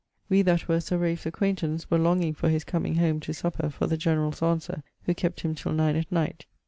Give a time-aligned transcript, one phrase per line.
[0.29, 3.85] We that were Sir Ralph's acquaintance were longing for his coming home to supper for
[3.85, 6.47] the generall's answer, who kept him till 9 at night.